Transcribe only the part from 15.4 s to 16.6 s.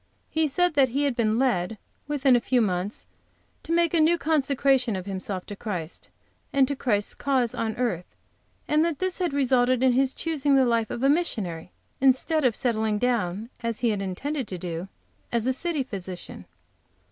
a city physician.